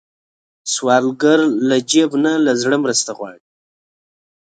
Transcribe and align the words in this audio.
سوالګر 0.73 1.39
له 1.67 1.77
جیب 1.91 2.11
نه، 2.23 2.33
له 2.45 2.51
زړه 2.61 2.77
مرسته 2.83 3.11
غواړي 3.17 3.41